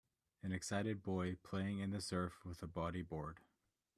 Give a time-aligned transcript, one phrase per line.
[0.41, 3.37] An excited boy playing in the surf with a body board.